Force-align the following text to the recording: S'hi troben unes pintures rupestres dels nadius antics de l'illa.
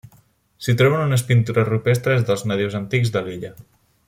S'hi 0.67 0.73
troben 0.79 1.03
unes 1.09 1.25
pintures 1.27 1.69
rupestres 1.69 2.27
dels 2.31 2.45
nadius 2.53 2.83
antics 2.83 3.15
de 3.19 3.27
l'illa. 3.29 3.57